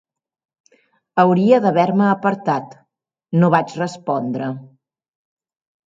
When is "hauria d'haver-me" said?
1.23-2.09